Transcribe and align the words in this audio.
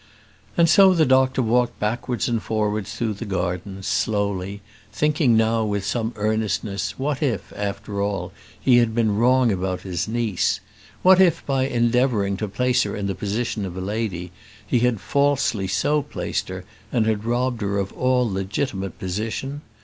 And 0.57 0.67
so 0.67 0.95
the 0.95 1.05
doctor 1.05 1.43
walked 1.43 1.79
backwards 1.79 2.27
and 2.27 2.41
forwards 2.41 2.95
through 2.95 3.13
the 3.13 3.23
garden, 3.25 3.83
slowly, 3.83 4.61
thinking 4.91 5.37
now 5.37 5.63
with 5.63 5.85
some 5.85 6.11
earnestness 6.15 6.97
what 6.97 7.21
if, 7.21 7.53
after 7.55 8.01
all, 8.01 8.31
he 8.59 8.77
had 8.77 8.95
been 8.95 9.15
wrong 9.15 9.51
about 9.51 9.81
his 9.81 10.07
niece? 10.07 10.59
What 11.03 11.21
if 11.21 11.45
by 11.45 11.67
endeavouring 11.67 12.35
to 12.37 12.47
place 12.47 12.81
her 12.81 12.95
in 12.95 13.05
the 13.05 13.13
position 13.13 13.63
of 13.63 13.77
a 13.77 13.79
lady, 13.79 14.31
he 14.65 14.79
had 14.79 14.99
falsely 14.99 15.67
so 15.67 16.01
placed 16.01 16.49
her, 16.49 16.65
and 16.91 17.23
robbed 17.23 17.61
her 17.61 17.77
of 17.77 17.93
all 17.93 18.27
legitimate 18.27 18.97
position? 18.97 19.61